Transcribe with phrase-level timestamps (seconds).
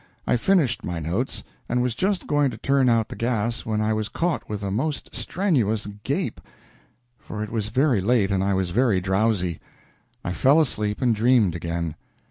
[0.25, 3.93] I finished my notes, and was just going to turn out the gas when I
[3.93, 6.41] was caught with a most strenuous gape,
[7.19, 9.59] for it was very late and I was very drowsy.
[10.25, 11.93] I fell asleep and dreamed again.